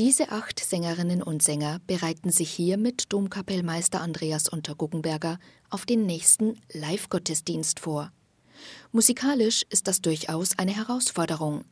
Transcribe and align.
Diese 0.00 0.32
acht 0.32 0.58
Sängerinnen 0.58 1.22
und 1.22 1.42
Sänger 1.42 1.78
bereiten 1.86 2.30
sich 2.30 2.50
hier 2.50 2.78
mit 2.78 3.12
Domkapellmeister 3.12 4.00
Andreas 4.00 4.48
Unterguggenberger 4.48 5.38
auf 5.68 5.84
den 5.84 6.06
nächsten 6.06 6.58
Live-Gottesdienst 6.72 7.80
vor. 7.80 8.10
Musikalisch 8.92 9.62
ist 9.68 9.88
das 9.88 10.00
durchaus 10.00 10.58
eine 10.58 10.74
Herausforderung. 10.74 11.66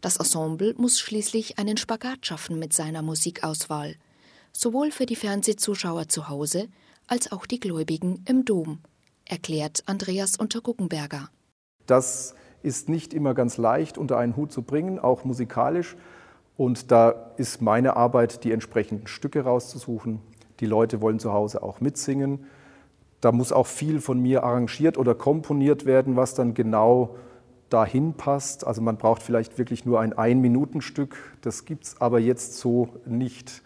Das 0.00 0.18
Ensemble 0.18 0.74
muss 0.76 1.00
schließlich 1.00 1.58
einen 1.58 1.76
Spagat 1.76 2.24
schaffen 2.24 2.60
mit 2.60 2.72
seiner 2.72 3.02
Musikauswahl, 3.02 3.96
sowohl 4.52 4.92
für 4.92 5.06
die 5.06 5.16
Fernsehzuschauer 5.16 6.06
zu 6.06 6.28
Hause 6.28 6.68
als 7.08 7.32
auch 7.32 7.44
die 7.44 7.58
Gläubigen 7.58 8.24
im 8.28 8.44
Dom, 8.44 8.82
erklärt 9.24 9.82
Andreas 9.86 10.36
Unterguggenberger. 10.36 11.28
Das 11.86 12.36
ist 12.62 12.88
nicht 12.88 13.12
immer 13.12 13.34
ganz 13.34 13.56
leicht 13.56 13.98
unter 13.98 14.16
einen 14.16 14.36
Hut 14.36 14.52
zu 14.52 14.62
bringen, 14.62 15.00
auch 15.00 15.24
musikalisch. 15.24 15.96
Und 16.56 16.90
da 16.90 17.32
ist 17.36 17.62
meine 17.62 17.96
Arbeit, 17.96 18.44
die 18.44 18.52
entsprechenden 18.52 19.06
Stücke 19.06 19.42
rauszusuchen. 19.42 20.20
Die 20.60 20.66
Leute 20.66 21.00
wollen 21.00 21.18
zu 21.18 21.32
Hause 21.32 21.62
auch 21.62 21.80
mitsingen. 21.80 22.46
Da 23.20 23.32
muss 23.32 23.52
auch 23.52 23.66
viel 23.66 24.00
von 24.00 24.20
mir 24.20 24.44
arrangiert 24.44 24.98
oder 24.98 25.14
komponiert 25.14 25.84
werden, 25.84 26.16
was 26.16 26.34
dann 26.34 26.54
genau 26.54 27.16
dahin 27.70 28.14
passt. 28.14 28.66
Also 28.66 28.82
man 28.82 28.98
braucht 28.98 29.22
vielleicht 29.22 29.58
wirklich 29.58 29.84
nur 29.84 30.00
ein 30.00 30.12
Ein-Minuten-Stück. 30.12 31.16
Das 31.40 31.64
gibt 31.64 31.84
es 31.84 32.00
aber 32.00 32.20
jetzt 32.20 32.58
so 32.58 32.88
nicht. 33.04 33.62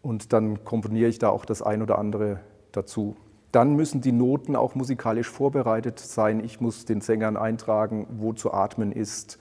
Und 0.00 0.32
dann 0.32 0.64
komponiere 0.64 1.08
ich 1.08 1.18
da 1.18 1.30
auch 1.30 1.44
das 1.44 1.62
ein 1.62 1.82
oder 1.82 1.98
andere 1.98 2.40
dazu. 2.70 3.16
Dann 3.50 3.74
müssen 3.74 4.00
die 4.00 4.12
Noten 4.12 4.56
auch 4.56 4.74
musikalisch 4.74 5.28
vorbereitet 5.28 5.98
sein. 5.98 6.42
Ich 6.42 6.60
muss 6.60 6.84
den 6.84 7.00
Sängern 7.00 7.36
eintragen, 7.36 8.06
wo 8.10 8.32
zu 8.32 8.52
atmen 8.52 8.92
ist, 8.92 9.38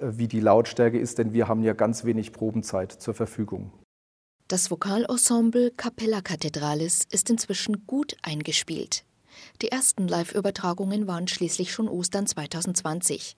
wie 0.00 0.28
die 0.28 0.40
Lautstärke 0.40 0.98
ist, 0.98 1.18
denn 1.18 1.32
wir 1.32 1.48
haben 1.48 1.62
ja 1.62 1.72
ganz 1.72 2.04
wenig 2.04 2.32
Probenzeit 2.32 2.92
zur 2.92 3.14
Verfügung. 3.14 3.72
Das 4.48 4.70
Vokalensemble 4.70 5.70
Capella 5.70 6.20
Cathedralis 6.22 7.06
ist 7.10 7.30
inzwischen 7.30 7.86
gut 7.86 8.16
eingespielt. 8.22 9.04
Die 9.62 9.70
ersten 9.70 10.08
Live-Übertragungen 10.08 11.06
waren 11.06 11.28
schließlich 11.28 11.72
schon 11.72 11.88
Ostern 11.88 12.26
2020. 12.26 13.36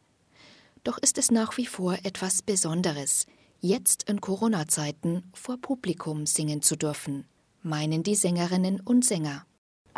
Doch 0.85 0.99
ist 0.99 1.19
es 1.19 1.31
nach 1.31 1.59
wie 1.59 1.67
vor 1.67 1.97
etwas 2.03 2.43
Besonderes, 2.43 3.27
jetzt 3.61 4.09
in 4.09 4.21
Corona-Zeiten 4.21 5.23
vor 5.35 5.59
Publikum 5.59 6.27
singen 6.27 6.63
zu 6.63 6.77
dürfen, 6.77 7.27
meinen 7.63 8.03
die 8.03 8.15
Sängerinnen 8.15 8.81
und 8.81 9.05
Sänger. 9.05 9.45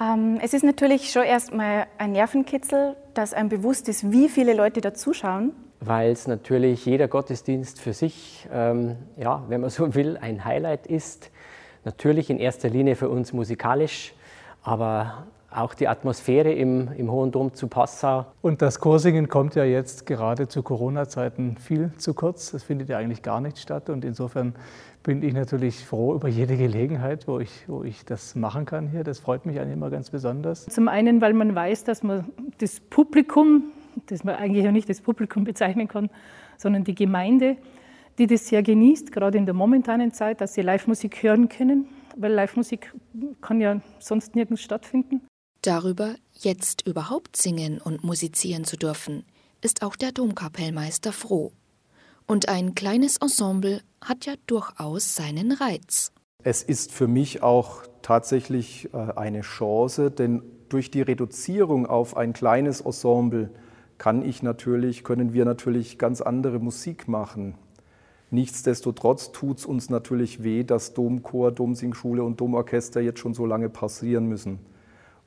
Ähm, 0.00 0.40
es 0.42 0.52
ist 0.52 0.64
natürlich 0.64 1.12
schon 1.12 1.22
erstmal 1.22 1.86
ein 1.98 2.12
Nervenkitzel, 2.12 2.96
dass 3.14 3.32
einem 3.32 3.48
bewusst 3.48 3.88
ist, 3.88 4.10
wie 4.10 4.28
viele 4.28 4.54
Leute 4.54 4.80
da 4.80 4.92
zuschauen 4.92 5.52
weil 5.86 6.12
es 6.12 6.26
natürlich 6.26 6.86
jeder 6.86 7.08
Gottesdienst 7.08 7.80
für 7.80 7.92
sich, 7.92 8.48
ähm, 8.52 8.96
ja, 9.16 9.42
wenn 9.48 9.60
man 9.60 9.70
so 9.70 9.94
will, 9.94 10.16
ein 10.16 10.44
Highlight 10.44 10.86
ist. 10.86 11.30
Natürlich 11.84 12.30
in 12.30 12.38
erster 12.38 12.70
Linie 12.70 12.96
für 12.96 13.08
uns 13.08 13.32
musikalisch, 13.32 14.14
aber 14.62 15.26
auch 15.54 15.74
die 15.74 15.86
Atmosphäre 15.86 16.52
im, 16.52 16.88
im 16.96 17.10
Hohen 17.10 17.30
Dom 17.30 17.54
zu 17.54 17.68
Passau. 17.68 18.26
Und 18.42 18.60
das 18.60 18.80
Chorsingen 18.80 19.28
kommt 19.28 19.54
ja 19.54 19.64
jetzt 19.64 20.04
gerade 20.04 20.48
zu 20.48 20.62
Corona-Zeiten 20.62 21.56
viel 21.58 21.92
zu 21.96 22.12
kurz. 22.12 22.50
Das 22.50 22.64
findet 22.64 22.88
ja 22.88 22.98
eigentlich 22.98 23.22
gar 23.22 23.40
nicht 23.40 23.58
statt. 23.58 23.88
Und 23.88 24.04
insofern 24.04 24.54
bin 25.04 25.22
ich 25.22 25.32
natürlich 25.32 25.84
froh 25.84 26.14
über 26.14 26.28
jede 26.28 26.56
Gelegenheit, 26.56 27.28
wo 27.28 27.38
ich, 27.38 27.68
wo 27.68 27.84
ich 27.84 28.04
das 28.04 28.34
machen 28.34 28.64
kann 28.64 28.88
hier. 28.88 29.04
Das 29.04 29.20
freut 29.20 29.46
mich 29.46 29.60
eigentlich 29.60 29.74
immer 29.74 29.90
ganz 29.90 30.10
besonders. 30.10 30.66
Zum 30.66 30.88
einen, 30.88 31.20
weil 31.20 31.34
man 31.34 31.54
weiß, 31.54 31.84
dass 31.84 32.02
man 32.02 32.24
das 32.58 32.80
Publikum 32.80 33.64
das 34.06 34.24
man 34.24 34.36
eigentlich 34.36 34.66
auch 34.66 34.72
nicht 34.72 34.88
das 34.88 35.00
Publikum 35.00 35.44
bezeichnen 35.44 35.88
kann, 35.88 36.10
sondern 36.56 36.84
die 36.84 36.94
Gemeinde, 36.94 37.56
die 38.18 38.26
das 38.26 38.46
sehr 38.46 38.62
genießt, 38.62 39.12
gerade 39.12 39.38
in 39.38 39.46
der 39.46 39.54
momentanen 39.54 40.12
Zeit, 40.12 40.40
dass 40.40 40.54
sie 40.54 40.62
Live-Musik 40.62 41.22
hören 41.22 41.48
können, 41.48 41.86
weil 42.16 42.32
Live-Musik 42.32 42.94
kann 43.40 43.60
ja 43.60 43.80
sonst 43.98 44.34
nirgends 44.36 44.62
stattfinden. 44.62 45.22
Darüber, 45.62 46.14
jetzt 46.32 46.86
überhaupt 46.86 47.36
singen 47.36 47.80
und 47.80 48.04
musizieren 48.04 48.64
zu 48.64 48.76
dürfen, 48.76 49.24
ist 49.62 49.82
auch 49.82 49.96
der 49.96 50.12
Domkapellmeister 50.12 51.12
froh. 51.12 51.52
Und 52.26 52.48
ein 52.48 52.74
kleines 52.74 53.16
Ensemble 53.16 53.80
hat 54.02 54.26
ja 54.26 54.34
durchaus 54.46 55.14
seinen 55.16 55.52
Reiz. 55.52 56.12
Es 56.42 56.62
ist 56.62 56.92
für 56.92 57.08
mich 57.08 57.42
auch 57.42 57.82
tatsächlich 58.02 58.90
äh, 58.92 58.98
eine 59.16 59.40
Chance, 59.40 60.10
denn 60.10 60.42
durch 60.68 60.90
die 60.90 61.02
Reduzierung 61.02 61.86
auf 61.86 62.16
ein 62.16 62.32
kleines 62.32 62.80
Ensemble 62.82 63.50
kann 63.98 64.24
ich 64.24 64.42
natürlich, 64.42 65.04
können 65.04 65.32
wir 65.32 65.44
natürlich 65.44 65.98
ganz 65.98 66.20
andere 66.20 66.58
Musik 66.58 67.08
machen. 67.08 67.54
Nichtsdestotrotz 68.30 69.32
tut 69.32 69.58
es 69.58 69.66
uns 69.66 69.90
natürlich 69.90 70.42
weh, 70.42 70.64
dass 70.64 70.94
Domchor, 70.94 71.52
Domsingschule 71.52 72.22
und 72.24 72.40
Domorchester 72.40 73.00
jetzt 73.00 73.20
schon 73.20 73.34
so 73.34 73.46
lange 73.46 73.68
passieren 73.68 74.26
müssen. 74.26 74.58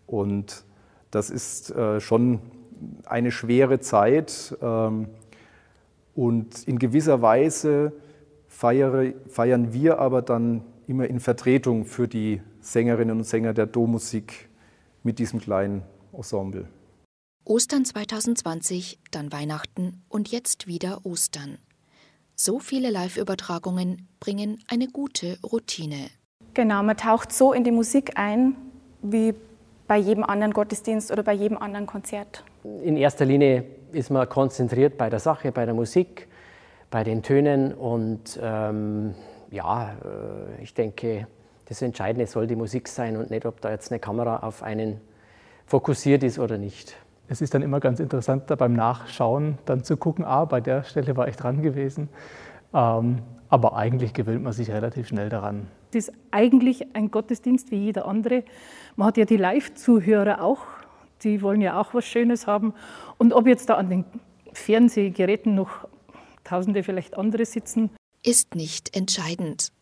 Und 0.06 0.66
das 1.12 1.30
ist 1.30 1.72
äh, 1.72 2.02
schon 2.02 2.40
eine 3.06 3.32
schwere 3.32 3.80
Zeit. 3.80 4.58
Ähm, 4.62 5.08
und 6.16 6.68
in 6.68 6.80
gewisser 6.80 7.22
Weise 7.22 7.94
feiere, 8.48 9.14
feiern 9.30 9.72
wir 9.72 10.00
aber 10.00 10.22
dann 10.22 10.64
immer 10.88 11.08
in 11.08 11.20
Vertretung 11.20 11.86
für 11.86 12.08
die 12.08 12.42
Sängerinnen 12.60 13.18
und 13.18 13.24
Sänger 13.24 13.54
der 13.54 13.68
Dommusik 13.68 14.50
mit 15.04 15.20
diesem 15.20 15.40
kleinen 15.40 15.84
Ensemble. 16.12 16.68
Ostern 17.50 17.86
2020, 17.86 19.00
dann 19.10 19.32
Weihnachten 19.32 20.04
und 20.10 20.30
jetzt 20.30 20.68
wieder 20.68 21.06
Ostern. 21.06 21.60
So 22.36 22.60
viele 22.60 22.90
Live-Übertragungen 22.90 24.10
bringen 24.20 24.60
eine 24.68 24.88
gute 24.88 25.38
Routine. 25.42 26.10
Genau, 26.54 26.84
man 26.84 26.98
taucht 26.98 27.32
so 27.32 27.54
in 27.54 27.64
die 27.64 27.72
Musik 27.72 28.18
ein, 28.18 28.58
wie 29.02 29.34
bei 29.88 29.96
jedem 29.96 30.26
anderen 30.26 30.52
Gottesdienst 30.52 31.10
oder 31.10 31.24
bei 31.24 31.32
jedem 31.32 31.58
anderen 31.58 31.86
Konzert. 31.86 32.44
In 32.84 32.98
erster 32.98 33.24
Linie 33.24 33.64
ist 33.94 34.10
man 34.10 34.28
konzentriert 34.28 34.98
bei 34.98 35.10
der 35.10 35.20
Sache, 35.20 35.54
bei 35.54 35.64
der 35.64 35.74
Musik, 35.74 36.28
bei 36.92 37.06
den 37.06 37.24
Tönen 37.24 37.74
und 37.74 38.38
ähm, 38.44 39.16
ja, 39.52 39.94
äh, 39.94 40.64
ich 40.64 40.74
denke, 40.74 41.28
das 41.64 41.82
Entscheidende 41.82 42.28
soll 42.28 42.46
die 42.46 42.58
Musik 42.58 42.90
sein 42.90 43.16
und 43.16 43.30
nicht, 43.30 43.46
ob 43.46 43.62
da 43.62 43.72
jetzt 43.72 43.90
eine 43.90 44.00
Kamera 44.00 44.40
auf 44.40 44.64
einen 44.64 45.00
fokussiert 45.66 46.24
ist 46.24 46.40
oder 46.40 46.58
nicht 46.58 46.98
es 47.28 47.42
ist 47.42 47.54
dann 47.54 47.62
immer 47.62 47.80
ganz 47.80 48.00
interessant, 48.00 48.44
da 48.48 48.56
beim 48.56 48.74
Nachschauen 48.74 49.58
dann 49.66 49.84
zu 49.84 49.98
gucken, 49.98 50.24
ah, 50.26 50.46
bei 50.46 50.62
der 50.62 50.84
Stelle 50.84 51.18
war 51.18 51.28
ich 51.28 51.36
dran 51.36 51.62
gewesen. 51.62 52.10
Ähm, 52.74 53.20
aber 53.50 53.76
eigentlich 53.76 54.14
gewöhnt 54.14 54.44
man 54.44 54.54
sich 54.54 54.70
relativ 54.70 55.08
schnell 55.08 55.30
daran. 55.30 55.68
Es 55.92 56.08
ist 56.08 56.14
eigentlich 56.32 56.96
ein 56.96 57.12
Gottesdienst 57.12 57.72
wie 57.72 57.78
jeder 57.78 58.06
andere. 58.06 58.44
Man 58.96 59.08
hat 59.08 59.18
ja 59.18 59.26
die 59.26 59.38
Live-Zuhörer 59.38 60.42
auch, 60.42 60.62
die 61.24 61.42
wollen 61.42 61.62
ja 61.62 61.80
auch 61.80 61.94
was 61.94 62.06
Schönes 62.06 62.46
haben. 62.46 62.74
Und 63.18 63.34
ob 63.34 63.48
jetzt 63.48 63.70
da 63.70 63.76
an 63.76 63.90
den 63.90 64.06
Fernsehgeräten 64.54 65.56
noch 65.56 65.88
Tausende 66.44 66.84
vielleicht 66.84 67.18
andere 67.18 67.46
sitzen, 67.46 67.90
ist 68.24 68.56
nicht 68.56 68.96
entscheidend. 68.96 69.74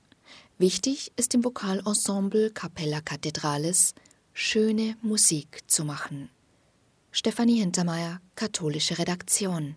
Wichtig 0.58 1.12
ist 1.16 1.36
im 1.36 1.44
Vokalensemble 1.44 2.50
Capella 2.50 3.02
Cathedralis 3.02 3.94
schöne 4.34 4.96
Musik 5.02 5.60
zu 5.68 5.86
machen. 5.86 6.30
Stefanie 7.18 7.62
Hintermeier, 7.62 8.20
katholische 8.36 9.00
Redaktion. 9.00 9.76